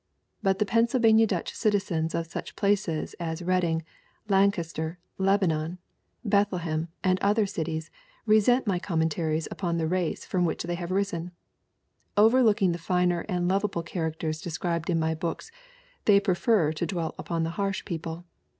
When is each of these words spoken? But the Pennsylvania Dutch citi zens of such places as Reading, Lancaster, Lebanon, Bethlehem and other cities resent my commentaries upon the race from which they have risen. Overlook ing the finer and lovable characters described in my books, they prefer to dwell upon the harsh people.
But 0.41 0.57
the 0.57 0.65
Pennsylvania 0.65 1.27
Dutch 1.27 1.53
citi 1.53 1.75
zens 1.75 2.15
of 2.15 2.25
such 2.25 2.55
places 2.55 3.13
as 3.19 3.43
Reading, 3.43 3.83
Lancaster, 4.29 4.97
Lebanon, 5.19 5.77
Bethlehem 6.25 6.87
and 7.03 7.19
other 7.19 7.45
cities 7.45 7.91
resent 8.25 8.65
my 8.65 8.79
commentaries 8.79 9.47
upon 9.51 9.77
the 9.77 9.85
race 9.87 10.25
from 10.25 10.43
which 10.43 10.63
they 10.63 10.73
have 10.73 10.89
risen. 10.89 11.33
Overlook 12.17 12.63
ing 12.63 12.71
the 12.71 12.79
finer 12.79 13.25
and 13.29 13.47
lovable 13.47 13.83
characters 13.83 14.41
described 14.41 14.89
in 14.89 14.99
my 14.99 15.13
books, 15.13 15.51
they 16.05 16.19
prefer 16.19 16.73
to 16.73 16.87
dwell 16.87 17.13
upon 17.19 17.43
the 17.43 17.51
harsh 17.61 17.85
people. 17.85 18.25